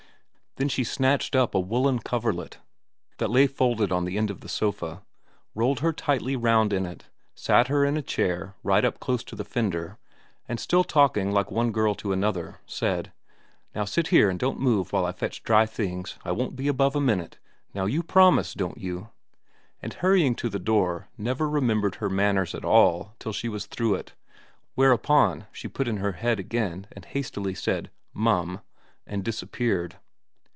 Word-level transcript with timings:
Then 0.57 0.67
she 0.67 0.83
snatched 0.83 1.33
up 1.33 1.55
a 1.55 1.61
woollen 1.61 1.99
coverlet 1.99 2.57
that 3.19 3.29
lay 3.29 3.47
folded 3.47 3.89
on 3.89 4.03
the 4.03 4.17
end 4.17 4.29
of 4.29 4.41
the 4.41 4.49
sofa, 4.49 5.01
rolled 5.55 5.79
her 5.79 5.93
tightly 5.93 6.35
round 6.35 6.73
in 6.73 6.85
it, 6.85 7.05
sat 7.33 7.67
her 7.69 7.85
in 7.85 7.95
a 7.95 8.01
chair 8.01 8.53
right 8.61 8.83
up 8.83 8.99
close 8.99 9.23
to 9.23 9.35
the 9.37 9.45
fender, 9.45 9.97
and 10.49 10.59
still 10.59 10.83
talking 10.83 11.31
like 11.31 11.51
one 11.51 11.71
girl 11.71 11.95
to 11.95 12.11
another 12.11 12.59
said,' 12.65 13.13
Now 13.73 13.85
sit 13.85 14.09
there 14.11 14.29
and 14.29 14.37
don't 14.37 14.59
move 14.59 14.91
while 14.91 15.05
I 15.05 15.13
fetch 15.13 15.41
dry 15.41 15.65
things 15.65 16.15
I 16.25 16.33
won't 16.33 16.57
be 16.57 16.67
above 16.67 16.97
a 16.97 17.01
minute 17.01 17.39
now 17.73 17.85
you 17.85 18.03
promise, 18.03 18.53
don't 18.53 18.77
you' 18.77 19.07
and 19.81 19.93
hurry 19.93 20.25
ing 20.25 20.35
to 20.35 20.49
the 20.49 20.59
door 20.59 21.07
never 21.17 21.47
remembered 21.47 21.95
her 21.95 22.09
manners 22.09 22.53
at 22.53 22.65
all 22.65 23.15
till 23.19 23.31
she 23.31 23.47
was 23.47 23.67
through 23.67 23.95
it, 23.95 24.15
whereupon 24.75 25.45
she 25.53 25.69
put 25.69 25.87
in 25.87 25.97
her 25.97 26.11
head 26.11 26.41
again 26.41 26.87
and 26.91 27.05
hastily 27.05 27.55
said,' 27.55 27.89
Mum,' 28.13 28.59
and 29.07 29.23
disappeared. 29.23 29.95